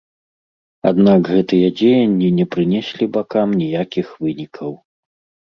[0.91, 4.71] Аднак гэтыя дзеянні не прынеслі бакам ніякіх вынікаў.